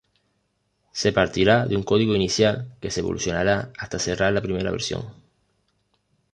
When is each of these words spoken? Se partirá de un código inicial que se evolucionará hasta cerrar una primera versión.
Se 0.93 1.13
partirá 1.13 1.67
de 1.67 1.75
un 1.77 1.83
código 1.83 2.15
inicial 2.15 2.73
que 2.81 2.89
se 2.89 3.01
evolucionará 3.01 3.71
hasta 3.77 3.99
cerrar 3.99 4.31
una 4.31 4.41
primera 4.41 4.71
versión. 4.71 5.13